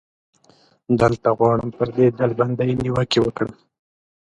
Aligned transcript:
دلته 0.99 1.29
غواړم 1.37 1.69
پر 1.77 1.87
دې 1.95 2.07
ډلبندۍ 2.17 2.71
نیوکې 2.83 3.19
وکړم. 3.21 3.51